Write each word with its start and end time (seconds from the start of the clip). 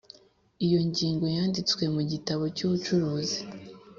Iyo 0.65 0.79
ngingo 0.87 1.25
yanditswe 1.35 1.83
mu 1.95 2.01
gitabo 2.11 2.43
cy’ubucuruzi 2.55 3.39